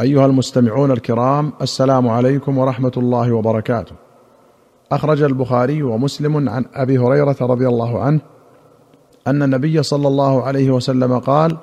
أيها 0.00 0.26
المستمعون 0.26 0.90
الكرام 0.90 1.52
السلام 1.62 2.08
عليكم 2.08 2.58
ورحمة 2.58 2.92
الله 2.96 3.32
وبركاته. 3.32 3.92
أخرج 4.92 5.22
البخاري 5.22 5.82
ومسلم 5.82 6.48
عن 6.48 6.64
أبي 6.74 6.98
هريرة 6.98 7.36
رضي 7.40 7.68
الله 7.68 8.00
عنه 8.00 8.20
أن 9.26 9.42
النبي 9.42 9.82
صلى 9.82 10.08
الله 10.08 10.42
عليه 10.42 10.70
وسلم 10.70 11.18
قال 11.18 11.56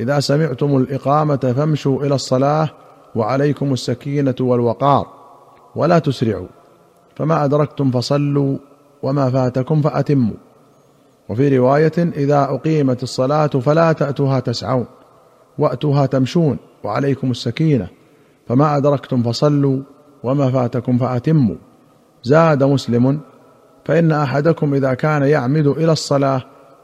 إذا 0.00 0.20
سمعتم 0.20 0.76
الإقامة 0.76 1.36
فامشوا 1.56 2.02
إلى 2.02 2.14
الصلاة 2.14 2.68
وعليكم 3.14 3.72
السكينة 3.72 4.34
والوقار 4.40 5.06
ولا 5.76 5.98
تسرعوا 5.98 6.48
فما 7.16 7.44
أدركتم 7.44 7.90
فصلوا 7.90 8.56
وما 9.02 9.30
فاتكم 9.30 9.82
فأتموا. 9.82 10.36
وفي 11.28 11.58
رواية 11.58 11.98
إذا 11.98 12.44
أقيمت 12.44 13.02
الصلاة 13.02 13.46
فلا 13.46 13.92
تأتوها 13.92 14.40
تسعون 14.40 14.86
وأتوها 15.58 16.06
تمشون 16.06 16.58
وعليكم 16.84 17.30
السكينة 17.30 17.88
فما 18.48 18.76
أدركتم 18.76 19.22
فصلوا 19.22 19.78
وما 20.22 20.50
فاتكم 20.50 20.98
فأتموا. 20.98 21.56
زاد 22.22 22.64
مسلم 22.64 23.20
فإن 23.84 24.12
أحدكم 24.12 24.74
إذا 24.74 24.94
كان 24.94 25.22
يعمد 25.22 25.66
إلى 25.66 25.92
الصلاة 25.92 26.42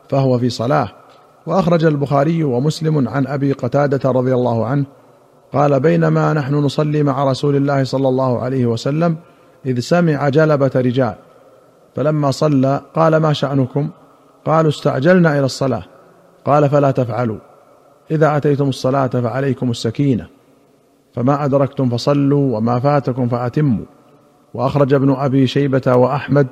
فهو 0.09 0.39
في 0.39 0.51
صلاة. 0.51 0.89
وأخرج 1.47 1.85
البخاري 1.85 2.45
ومسلم 2.45 3.09
عن 3.09 3.27
أبي 3.27 3.53
قتادة 3.53 4.11
رضي 4.11 4.35
الله 4.35 4.67
عنه 4.67 4.85
قال 5.53 5.81
بينما 5.81 6.33
نحن 6.33 6.55
نصلي 6.55 7.03
مع 7.03 7.31
رسول 7.31 7.57
الله 7.57 7.85
صلى 7.85 8.09
الله 8.09 8.41
عليه 8.41 8.67
وسلم 8.67 9.17
إذ 9.67 9.81
سمع 9.81 10.29
جلبة 10.29 10.71
رجال 10.77 11.15
فلما 11.97 12.31
صلى 12.31 12.81
قال 12.95 13.17
ما 13.17 13.33
شأنكم؟ 13.33 13.91
قالوا 14.45 14.71
استعجلنا 14.71 15.39
إلى 15.39 15.45
الصلاة. 15.45 15.85
قال 16.45 16.69
فلا 16.71 16.91
تفعلوا. 16.91 17.39
إذا 18.11 18.37
أتيتم 18.37 18.69
الصلاة 18.69 19.07
فعليكم 19.07 19.71
السكينة. 19.71 20.27
فما 21.15 21.45
أدركتم 21.45 21.89
فصلوا 21.89 22.57
وما 22.57 22.81
فاتكم 22.81 23.29
فأتموا. 23.29 23.85
وأخرج 24.55 24.95
ابن 24.95 25.11
أبي 25.11 25.47
شيبة 25.47 25.97
وأحمد 25.97 26.47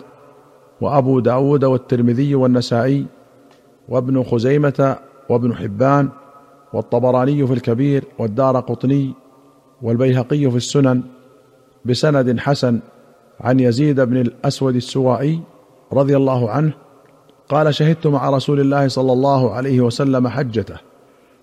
وأبو 0.81 1.21
داود 1.21 1.65
والترمذي 1.65 2.35
والنسائي 2.35 3.07
وابن 3.89 4.23
خزيمة 4.23 4.97
وابن 5.29 5.55
حبان 5.55 6.09
والطبراني 6.73 7.47
في 7.47 7.53
الكبير 7.53 8.05
والدار 8.19 8.61
قطني 8.61 9.15
والبيهقي 9.83 10.51
في 10.51 10.57
السنن 10.57 11.03
بسند 11.85 12.39
حسن 12.39 12.81
عن 13.41 13.61
يزيد 13.61 14.01
بن 14.01 14.17
الأسود 14.17 14.77
السوائي 14.77 15.41
رضي 15.93 16.17
الله 16.17 16.51
عنه 16.51 16.73
قال 17.49 17.75
شهدت 17.75 18.07
مع 18.07 18.31
رسول 18.31 18.61
الله 18.61 18.89
صلى 18.89 19.13
الله 19.13 19.53
عليه 19.53 19.81
وسلم 19.81 20.29
حجته. 20.29 20.90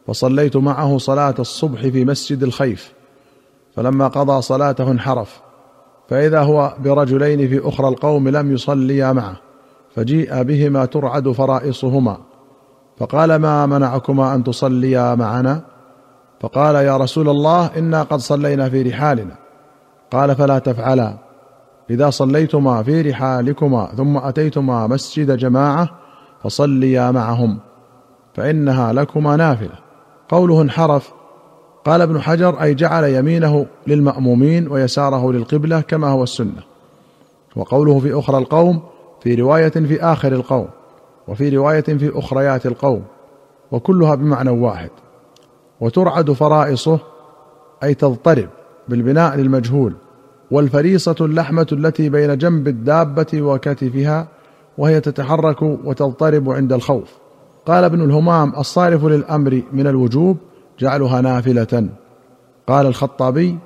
فصليت 0.07 0.57
معه 0.57 0.97
صلاة 0.97 1.35
الصبح 1.39 1.81
في 1.81 2.05
مسجد 2.05 2.43
الخيف 2.43 2.93
فلما 3.75 4.07
قضى 4.07 4.41
صلاته 4.41 4.91
انحرف 4.91 5.41
فإذا 6.09 6.41
هو 6.41 6.73
برجلين 6.79 7.47
في 7.47 7.69
أخرى 7.69 7.87
القوم 7.87 8.29
لم 8.29 8.53
يصليا 8.53 9.13
معه 9.13 9.35
فجيء 9.95 10.43
بهما 10.43 10.85
ترعد 10.85 11.31
فرائصهما 11.31 12.17
فقال 12.97 13.35
ما 13.35 13.65
منعكما 13.65 14.35
أن 14.35 14.43
تصليا 14.43 15.15
معنا؟ 15.15 15.61
فقال 16.39 16.75
يا 16.75 16.97
رسول 16.97 17.29
الله 17.29 17.65
إنا 17.77 18.03
قد 18.03 18.19
صلينا 18.19 18.69
في 18.69 18.81
رحالنا. 18.81 19.35
قال 20.11 20.35
فلا 20.35 20.59
تفعلا. 20.59 21.13
إذا 21.89 22.09
صليتما 22.09 22.83
في 22.83 23.01
رحالكما 23.01 23.89
ثم 23.97 24.17
أتيتما 24.17 24.87
مسجد 24.87 25.37
جماعة 25.37 25.89
فصليا 26.43 27.11
معهم 27.11 27.59
فإنها 28.33 28.93
لكما 28.93 29.35
نافلة. 29.35 29.86
قوله 30.29 30.61
انحرف. 30.61 31.13
قال 31.85 32.01
ابن 32.01 32.21
حجر 32.21 32.61
أي 32.61 32.73
جعل 32.73 33.03
يمينه 33.03 33.65
للمأمومين 33.87 34.71
ويساره 34.71 35.31
للقبلة 35.31 35.81
كما 35.81 36.07
هو 36.07 36.23
السنة. 36.23 36.63
وقوله 37.55 37.99
في 37.99 38.19
أخرى 38.19 38.37
القوم 38.37 38.81
في 39.23 39.35
رواية 39.35 39.69
في 39.69 40.03
آخر 40.03 40.33
القوم 40.33 40.67
وفي 41.27 41.49
رواية 41.49 41.81
في 41.81 42.11
أخريات 42.15 42.65
القوم 42.65 43.03
وكلها 43.71 44.15
بمعنى 44.15 44.49
واحد. 44.49 44.89
وترعد 45.81 46.31
فرائصه 46.31 46.99
أي 47.83 47.93
تضطرب 47.93 48.49
بالبناء 48.89 49.35
للمجهول 49.35 49.93
والفريصة 50.51 51.15
اللحمة 51.21 51.67
التي 51.71 52.09
بين 52.09 52.37
جنب 52.37 52.67
الدابة 52.67 53.41
وكتفها 53.41 54.27
وهي 54.77 55.01
تتحرك 55.01 55.61
وتضطرب 55.61 56.49
عند 56.49 56.73
الخوف. 56.73 57.26
قال 57.67 57.83
ابن 57.83 58.01
الهمام 58.01 58.53
الصارف 58.57 59.05
للأمر 59.05 59.61
من 59.73 59.87
الوجوب 59.87 60.37
جعلها 60.79 61.21
نافلة. 61.21 61.89
قال 62.67 62.85
الخطابي 62.85 63.57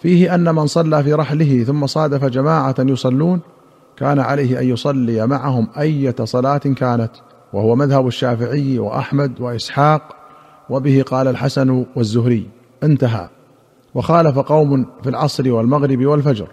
فيه 0.00 0.34
أن 0.34 0.54
من 0.54 0.66
صلى 0.66 1.02
في 1.02 1.12
رحله 1.12 1.64
ثم 1.64 1.86
صادف 1.86 2.24
جماعة 2.24 2.74
يصلون 2.78 3.40
كان 3.96 4.18
عليه 4.18 4.60
أن 4.60 4.68
يصلي 4.68 5.26
معهم 5.26 5.68
أية 5.78 6.14
صلاة 6.24 6.56
كانت 6.58 7.10
وهو 7.52 7.76
مذهب 7.76 8.06
الشافعي 8.06 8.78
وأحمد 8.78 9.40
وإسحاق 9.40 10.02
وبه 10.70 11.04
قال 11.06 11.28
الحسن 11.28 11.84
والزهري. 11.96 12.48
انتهى. 12.82 13.28
وخالف 13.94 14.38
قوم 14.38 14.86
في 15.02 15.08
العصر 15.08 15.52
والمغرب 15.52 16.06
والفجر. 16.06 16.48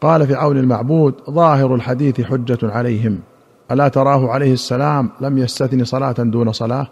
قال 0.00 0.26
في 0.26 0.34
عون 0.34 0.58
المعبود 0.58 1.14
ظاهر 1.30 1.74
الحديث 1.74 2.20
حجة 2.20 2.58
عليهم. 2.62 3.20
ألا 3.70 3.88
تراه 3.88 4.28
عليه 4.30 4.52
السلام 4.52 5.10
لم 5.20 5.38
يستثن 5.38 5.84
صلاة 5.84 6.12
دون 6.12 6.52
صلاة؟ 6.52 6.86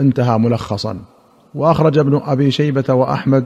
انتهى 0.00 0.38
ملخصا. 0.38 0.98
وأخرج 1.54 1.98
ابن 1.98 2.20
أبي 2.24 2.50
شيبة 2.50 2.94
وأحمد 2.94 3.44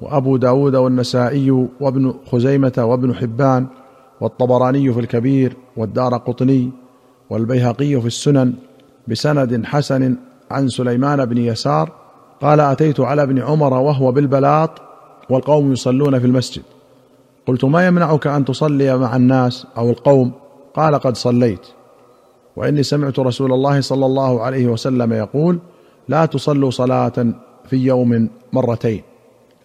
وأبو 0.00 0.36
داود 0.36 0.76
والنسائي 0.76 1.50
وابن 1.80 2.14
خزيمة 2.32 2.72
وابن 2.78 3.14
حبان 3.14 3.66
والطبراني 4.20 4.92
في 4.92 5.00
الكبير 5.00 5.56
والدار 5.76 6.16
قطني 6.16 6.70
والبيهقي 7.30 8.00
في 8.00 8.06
السنن 8.06 8.54
بسند 9.08 9.64
حسن 9.64 10.16
عن 10.50 10.68
سليمان 10.68 11.24
بن 11.24 11.38
يسار 11.38 11.90
قال 12.40 12.60
أتيت 12.60 13.00
على 13.00 13.22
ابن 13.22 13.42
عمر 13.42 13.74
وهو 13.74 14.12
بالبلاط 14.12 14.70
والقوم 15.30 15.72
يصلون 15.72 16.18
في 16.18 16.26
المسجد. 16.26 16.62
قلت 17.46 17.64
ما 17.64 17.86
يمنعك 17.86 18.26
أن 18.26 18.44
تصلي 18.44 18.98
مع 18.98 19.16
الناس 19.16 19.66
أو 19.76 19.90
القوم؟ 19.90 20.32
قال 20.74 20.94
قد 20.94 21.16
صليت. 21.16 21.77
وإني 22.58 22.82
سمعت 22.82 23.18
رسول 23.18 23.52
الله 23.52 23.80
صلى 23.80 24.06
الله 24.06 24.42
عليه 24.42 24.66
وسلم 24.66 25.12
يقول 25.12 25.58
لا 26.08 26.26
تصلوا 26.26 26.70
صلاة 26.70 27.12
في 27.64 27.76
يوم 27.76 28.28
مرتين. 28.52 29.02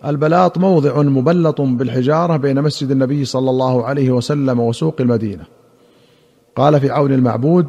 البلاط 0.06 0.58
موضع 0.58 1.02
مبلط 1.02 1.62
بالحجارة 1.62 2.38
بين 2.38 2.62
مسجد 2.62 2.92
النبي 2.92 3.26
صلى 3.26 3.50
الله 3.50 3.86
عليه 3.86 4.12
وسلم 4.12 4.60
وسوق 4.60 4.96
المدينة. 5.00 5.44
قال 6.56 6.80
في 6.80 6.90
عون 6.90 7.14
المعبود 7.14 7.68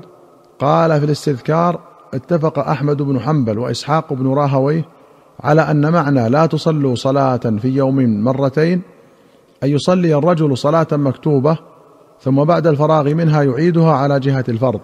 قال 0.58 1.00
في 1.00 1.06
الاستذكار 1.06 1.80
اتفق 2.14 2.58
أحمد 2.58 3.02
بن 3.02 3.20
حنبل 3.20 3.58
وإسحاق 3.58 4.12
بن 4.12 4.34
راهويه 4.34 4.84
على 5.40 5.62
أن 5.62 5.92
معنى 5.92 6.28
لا 6.28 6.46
تصلوا 6.46 6.94
صلاة 6.94 7.36
في 7.36 7.68
يوم 7.68 8.24
مرتين 8.24 8.82
أن 9.62 9.68
يصلي 9.68 10.14
الرجل 10.14 10.58
صلاة 10.58 10.86
مكتوبة 10.92 11.58
ثم 12.20 12.44
بعد 12.44 12.66
الفراغ 12.66 13.14
منها 13.14 13.42
يعيدها 13.42 13.92
على 13.92 14.20
جهة 14.20 14.44
الفرض. 14.48 14.80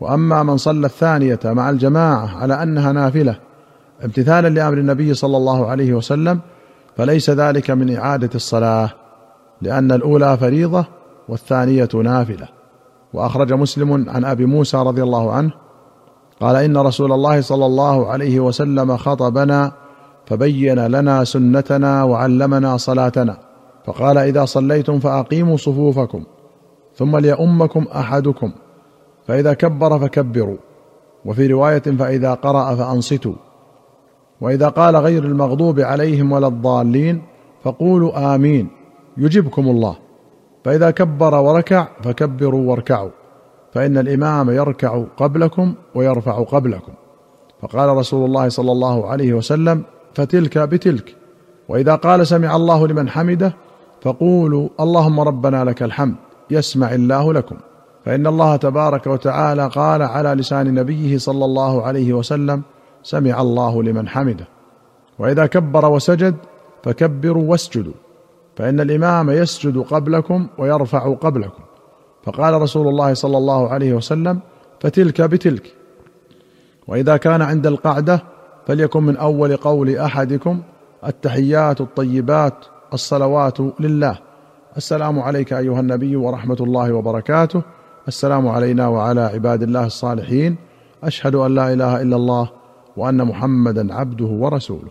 وأما 0.00 0.42
من 0.42 0.56
صلى 0.56 0.86
الثانية 0.86 1.40
مع 1.44 1.70
الجماعة 1.70 2.38
على 2.42 2.62
أنها 2.62 2.92
نافلة 2.92 3.38
امتثالا 4.04 4.48
لأمر 4.48 4.78
النبي 4.78 5.14
صلى 5.14 5.36
الله 5.36 5.66
عليه 5.66 5.94
وسلم 5.94 6.40
فليس 6.96 7.30
ذلك 7.30 7.70
من 7.70 7.96
إعادة 7.96 8.30
الصلاة 8.34 8.90
لأن 9.62 9.92
الأولى 9.92 10.36
فريضة 10.36 10.84
والثانية 11.28 11.88
نافلة. 11.94 12.48
وأخرج 13.12 13.52
مسلم 13.52 14.10
عن 14.10 14.24
أبي 14.24 14.46
موسى 14.46 14.76
رضي 14.76 15.02
الله 15.02 15.32
عنه 15.32 15.52
قال 16.40 16.56
إن 16.56 16.76
رسول 16.76 17.12
الله 17.12 17.40
صلى 17.40 17.66
الله 17.66 18.06
عليه 18.06 18.40
وسلم 18.40 18.96
خطبنا 18.96 19.72
فبين 20.26 20.86
لنا 20.86 21.24
سنتنا 21.24 22.04
وعلمنا 22.04 22.76
صلاتنا 22.76 23.38
فقال 23.86 24.18
إذا 24.18 24.44
صليتم 24.44 24.98
فأقيموا 24.98 25.56
صفوفكم 25.56 26.24
ثم 26.96 27.16
ليؤمكم 27.16 27.86
أحدكم. 27.94 28.52
فإذا 29.26 29.54
كبر 29.54 29.98
فكبروا 29.98 30.56
وفي 31.24 31.46
رواية 31.46 31.78
فإذا 31.78 32.34
قرأ 32.34 32.74
فأنصتوا 32.74 33.34
وإذا 34.40 34.68
قال 34.68 34.96
غير 34.96 35.24
المغضوب 35.24 35.80
عليهم 35.80 36.32
ولا 36.32 36.46
الضالين 36.46 37.22
فقولوا 37.64 38.34
آمين 38.34 38.68
يجبكم 39.16 39.68
الله. 39.68 39.96
فإذا 40.64 40.90
كبر 40.90 41.34
وركع 41.34 41.88
فكبروا 42.02 42.70
واركعوا 42.70 43.10
فإن 43.72 43.98
الإمام 43.98 44.50
يركع 44.50 45.04
قبلكم 45.16 45.74
ويرفع 45.94 46.42
قبلكم. 46.42 46.92
فقال 47.62 47.96
رسول 47.96 48.24
الله 48.24 48.48
صلى 48.48 48.72
الله 48.72 49.06
عليه 49.06 49.32
وسلم 49.32 49.82
فتلك 50.14 50.58
بتلك. 50.58 51.14
وإذا 51.68 51.94
قال 51.94 52.26
سمع 52.26 52.56
الله 52.56 52.88
لمن 52.88 53.08
حمده 53.08 53.54
فقولوا 54.02 54.68
اللهم 54.80 55.20
ربنا 55.20 55.64
لك 55.64 55.82
الحمد 55.82 56.14
يسمع 56.50 56.94
الله 56.94 57.32
لكم. 57.32 57.56
فإن 58.04 58.26
الله 58.26 58.56
تبارك 58.56 59.06
وتعالى 59.06 59.68
قال 59.68 60.02
على 60.02 60.28
لسان 60.28 60.74
نبيه 60.74 61.18
صلى 61.18 61.44
الله 61.44 61.82
عليه 61.82 62.12
وسلم 62.12 62.62
سمع 63.02 63.40
الله 63.40 63.82
لمن 63.82 64.08
حمده. 64.08 64.48
وإذا 65.18 65.46
كبر 65.46 65.86
وسجد 65.90 66.34
فكبروا 66.82 67.50
واسجدوا 67.50 67.92
فإن 68.56 68.80
الإمام 68.80 69.30
يسجد 69.30 69.78
قبلكم 69.78 70.46
ويرفع 70.58 71.14
قبلكم. 71.14 71.62
فقال 72.24 72.62
رسول 72.62 72.88
الله 72.88 73.14
صلى 73.14 73.38
الله 73.38 73.68
عليه 73.68 73.92
وسلم 73.92 74.40
فتلك 74.80 75.22
بتلك. 75.22 75.74
وإذا 76.88 77.16
كان 77.16 77.42
عند 77.42 77.66
القعدة 77.66 78.22
فليكن 78.66 79.02
من 79.02 79.16
أول 79.16 79.56
قول 79.56 79.96
أحدكم 79.96 80.62
التحيات 81.06 81.80
الطيبات 81.80 82.54
الصلوات 82.94 83.58
لله. 83.80 84.18
السلام 84.76 85.20
عليك 85.20 85.52
أيها 85.52 85.80
النبي 85.80 86.16
ورحمة 86.16 86.56
الله 86.60 86.92
وبركاته. 86.92 87.62
السلام 88.08 88.48
علينا 88.48 88.88
وعلى 88.88 89.20
عباد 89.20 89.62
الله 89.62 89.86
الصالحين. 89.86 90.56
أشهد 91.04 91.34
أن 91.34 91.54
لا 91.54 91.72
إله 91.72 92.02
إلا 92.02 92.16
الله 92.16 92.50
وأن 92.96 93.24
محمدا 93.24 93.94
عبده 93.94 94.26
ورسوله. 94.26 94.90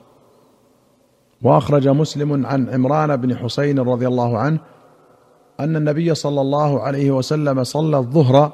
وأخرج 1.41 1.87
مسلم 1.87 2.45
عن 2.45 2.69
عمران 2.69 3.15
بن 3.15 3.37
حسين 3.37 3.79
رضي 3.79 4.07
الله 4.07 4.37
عنه 4.37 4.59
أن 5.59 5.75
النبي 5.75 6.15
صلى 6.15 6.41
الله 6.41 6.81
عليه 6.81 7.11
وسلم 7.11 7.63
صلى 7.63 7.97
الظهر 7.97 8.53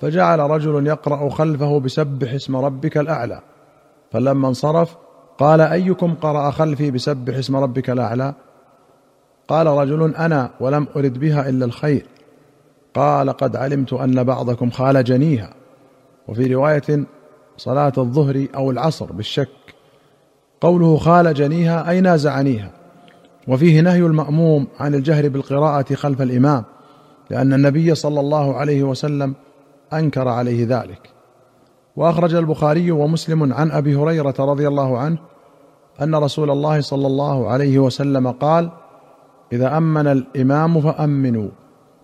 فجعل 0.00 0.38
رجل 0.38 0.86
يقرأ 0.86 1.30
خلفه 1.30 1.80
بسبح 1.80 2.32
اسم 2.32 2.56
ربك 2.56 2.98
الأعلى. 2.98 3.40
فلما 4.12 4.48
انصرف 4.48 4.96
قال 5.38 5.60
أيكم 5.60 6.14
قرأ 6.14 6.50
خلفي 6.50 6.90
بسبح 6.90 7.36
اسم 7.36 7.56
ربك 7.56 7.90
الأعلى؟ 7.90 8.34
قال 9.48 9.66
رجل 9.66 10.14
أنا 10.14 10.50
ولم 10.60 10.86
أرد 10.96 11.18
بها 11.18 11.48
إلا 11.48 11.64
الخير. 11.64 12.06
قال 12.94 13.30
قد 13.30 13.56
علمت 13.56 13.92
أن 13.92 14.24
بعضكم 14.24 14.70
خالجنيها 14.70 15.54
وفي 16.28 16.54
رواية 16.54 17.04
صلاة 17.56 17.92
الظهر 17.98 18.46
أو 18.54 18.70
العصر 18.70 19.12
بالشك. 19.12 19.48
قوله 20.60 20.96
خالجنيها 20.96 21.90
أي 21.90 22.00
نازعنيها 22.00 22.70
وفيه 23.48 23.80
نهي 23.80 24.00
المأموم 24.00 24.66
عن 24.80 24.94
الجهر 24.94 25.28
بالقراءة 25.28 25.94
خلف 25.94 26.22
الإمام 26.22 26.64
لأن 27.30 27.52
النبي 27.52 27.94
صلى 27.94 28.20
الله 28.20 28.56
عليه 28.56 28.82
وسلم 28.82 29.34
أنكر 29.92 30.28
عليه 30.28 30.66
ذلك. 30.68 31.10
وأخرج 31.96 32.34
البخاري 32.34 32.90
ومسلم 32.90 33.52
عن 33.52 33.70
أبي 33.70 33.96
هريرة 33.96 34.34
رضي 34.38 34.68
الله 34.68 34.98
عنه 34.98 35.18
أن 36.02 36.14
رسول 36.14 36.50
الله 36.50 36.80
صلى 36.80 37.06
الله 37.06 37.48
عليه 37.48 37.78
وسلم 37.78 38.30
قال 38.30 38.70
إذا 39.52 39.76
أمن 39.76 40.06
الإمام 40.06 40.80
فأمنوا. 40.80 41.48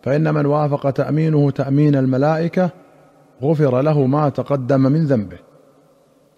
فإن 0.06 0.34
من 0.34 0.46
وافق 0.46 0.90
تأمينه 0.90 1.50
تأمين 1.50 1.94
الملائكة 1.96 2.70
غفر 3.42 3.80
له 3.80 4.06
ما 4.06 4.28
تقدم 4.28 4.80
من 4.80 5.06
ذنبه. 5.06 5.38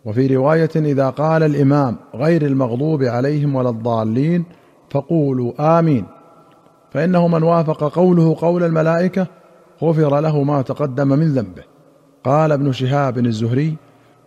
وفي 0.05 0.37
رواية 0.37 0.71
إذا 0.77 1.11
قال 1.11 1.43
الإمام 1.43 1.97
غير 2.15 2.47
المغضوب 2.47 3.03
عليهم 3.03 3.55
ولا 3.55 3.69
الضالين 3.69 4.45
فقولوا 4.91 5.79
آمين. 5.79 6.05
فإنه 6.91 7.29
من 7.29 7.43
وافق 7.43 7.95
قوله 7.95 8.37
قول 8.41 8.63
الملائكة 8.63 9.27
غفر 9.83 10.21
له 10.21 10.43
ما 10.43 10.63
تقدم 10.63 11.09
من 11.09 11.33
ذنبه. 11.33 11.63
قال 12.25 12.53
ابن 12.53 12.73
شهاب 12.73 13.19
الزهري 13.19 13.77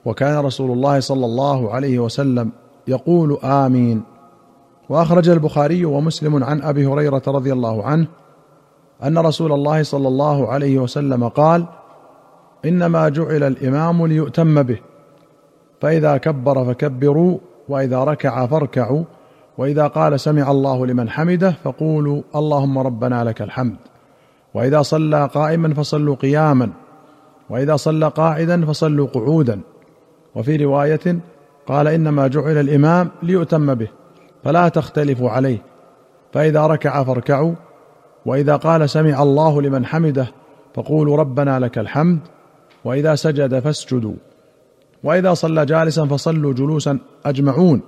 وكان 0.05 0.37
رسول 0.37 0.71
الله 0.71 0.99
صلى 0.99 1.25
الله 1.25 1.71
عليه 1.73 1.99
وسلم 1.99 2.51
يقول 2.87 3.37
آمين. 3.43 4.01
وأخرج 4.89 5.29
البخاري 5.29 5.85
ومسلم 5.85 6.43
عن 6.43 6.61
أبي 6.61 6.85
هريرة 6.85 7.23
رضي 7.27 7.53
الله 7.53 7.83
عنه 7.83 8.07
أن 9.03 9.17
رسول 9.17 9.51
الله 9.51 9.83
صلى 9.83 10.07
الله 10.07 10.47
عليه 10.47 10.79
وسلم 10.79 11.27
قال 11.27 11.65
إنما 12.65 13.09
جعل 13.09 13.43
الإمام 13.43 14.07
ليؤتم 14.07 14.63
به 14.63 14.79
فإذا 15.81 16.17
كبر 16.17 16.65
فكبروا 16.65 17.37
وإذا 17.69 18.03
ركع 18.03 18.45
فاركعوا 18.45 19.03
وإذا 19.57 19.87
قال 19.87 20.19
سمع 20.19 20.51
الله 20.51 20.85
لمن 20.85 21.09
حمده 21.09 21.51
فقولوا 21.63 22.21
اللهم 22.35 22.79
ربنا 22.79 23.23
لك 23.23 23.41
الحمد 23.41 23.75
وإذا 24.53 24.81
صلى 24.81 25.29
قائما 25.33 25.73
فصلوا 25.73 26.15
قياما 26.15 26.69
وإذا 27.49 27.75
صلى 27.75 28.07
قاعدا 28.07 28.65
فصلوا 28.65 29.07
قعودا. 29.07 29.61
وفي 30.35 30.55
رواية 30.55 31.19
قال 31.67 31.87
إنما 31.87 32.27
جعل 32.27 32.57
الإمام 32.57 33.09
ليؤتم 33.23 33.73
به 33.75 33.87
فلا 34.43 34.69
تختلفوا 34.69 35.29
عليه 35.29 35.57
فإذا 36.33 36.67
ركع 36.67 37.03
فاركعوا 37.03 37.53
وإذا 38.25 38.55
قال 38.55 38.89
سمع 38.89 39.23
الله 39.23 39.61
لمن 39.61 39.85
حمده 39.85 40.27
فقولوا 40.73 41.17
ربنا 41.17 41.59
لك 41.59 41.77
الحمد 41.77 42.19
وإذا 42.85 43.15
سجد 43.15 43.59
فاسجدوا 43.59 44.13
وإذا 45.03 45.33
صلى 45.33 45.65
جالسا 45.65 46.05
فصلوا 46.05 46.53
جلوسا 46.53 46.99
أجمعون 47.25 47.81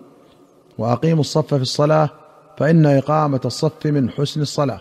وأقيموا 0.77 1.21
الصف 1.21 1.53
في 1.53 1.61
الصلاة 1.61 2.09
فإن 2.57 2.85
إقامة 2.85 3.41
الصف 3.45 3.85
من 3.85 4.09
حسن 4.09 4.41
الصلاة. 4.41 4.79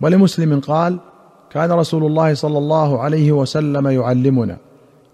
ولمسلم 0.00 0.60
قال 0.60 0.98
كان 1.50 1.72
رسول 1.72 2.06
الله 2.06 2.34
صلى 2.34 2.58
الله 2.58 3.00
عليه 3.00 3.32
وسلم 3.32 3.88
يعلمنا 3.88 4.56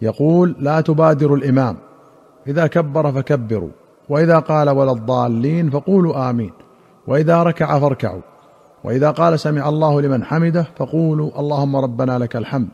يقول 0.02 0.56
لا 0.58 0.80
تبادروا 0.80 1.36
الإمام 1.36 1.76
إذا 2.46 2.66
كبر 2.66 3.12
فكبروا 3.12 3.70
وإذا 4.08 4.38
قال 4.38 4.70
ولا 4.70 4.92
الضالين 4.92 5.70
فقولوا 5.70 6.30
آمين 6.30 6.52
وإذا 7.06 7.42
ركع 7.42 7.78
فاركعوا. 7.78 8.20
وإذا 8.85 9.11
قال 9.11 9.41
سمع 9.41 9.69
الله 9.69 10.00
لمن 10.00 10.25
حمده 10.25 10.67
فقولوا 10.77 11.31
اللهم 11.38 11.77
ربنا 11.77 12.19
لك 12.19 12.37
الحمد 12.37 12.69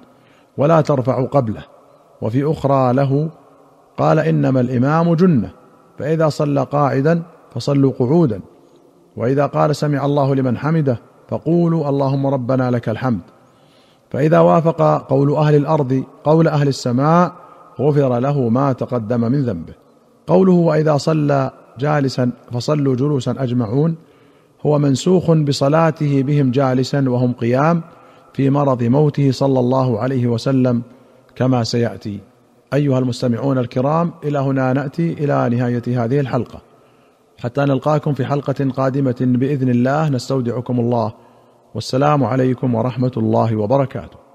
ولا 0.57 0.81
ترفعوا 0.81 1.27
قبله. 1.27 1.63
وفي 2.23 2.51
أخرى 2.51 2.93
له 2.93 3.31
قال 3.99 4.19
إنما 4.19 4.61
الإمام 4.61 5.15
جنة 5.15 5.51
فإذا 5.99 6.29
صلى 6.29 6.63
قاعدا 6.63 7.23
فصلوا 7.55 7.93
قعودا. 7.99 8.41
وإذا 9.17 9.47
قال 9.47 9.77
سمع 9.77 10.05
الله 10.05 10.35
لمن 10.35 10.59
حمده 10.59 10.99
فقولوا 11.29 11.89
اللهم 11.89 12.27
ربنا 12.27 12.71
لك 12.71 12.89
الحمد. 12.89 13.21
فإذا 14.11 14.39
وافق 14.39 15.07
قول 15.09 15.35
أهل 15.35 15.55
الأرض 15.55 16.05
قول 16.25 16.49
أهل 16.49 16.69
السماء 16.69 17.33
غفر 17.81 18.19
له 18.19 18.49
ما 18.49 18.73
تقدم 18.73 19.21
من 19.21 19.43
ذنبه. 19.43 19.73
قوله 20.27 20.53
وإذا 20.53 20.97
صلى 20.97 21.51
جالسا 21.79 22.31
فصلوا 22.53 22.97
جلوسا 22.97 23.35
أجمعون 23.39 23.97
هو 24.67 24.79
منسوخ 24.79 25.31
بصلاته 25.31 26.23
بهم 26.23 26.51
جالسا 26.51 27.11
وهم 27.11 27.33
قيام 27.33 27.83
في 28.33 28.51
مرض 28.51 28.83
موته 28.83 29.33
صلى 29.33 29.61
الله 29.61 30.01
عليه 30.01 30.27
وسلم 30.27 30.83
كما 31.37 31.65
سيأتي. 31.65 32.21
أيها 32.75 32.99
المستمعون 32.99 33.59
الكرام 33.59 34.13
إلى 34.25 34.39
هنا 34.39 34.73
نأتي 34.73 35.13
إلى 35.13 35.57
نهاية 35.57 36.05
هذه 36.05 36.21
الحلقة. 36.21 36.63
حتى 37.39 37.61
نلقاكم 37.61 38.15
في 38.15 38.27
حلقة 38.27 38.71
قادمة 38.77 39.17
بإذن 39.21 39.69
الله 39.69 40.09
نستودعكم 40.09 40.81
الله. 40.81 41.13
والسلام 41.75 42.25
عليكم 42.25 42.75
ورحمة 42.75 43.13
الله 43.17 43.57
وبركاته. 43.57 44.26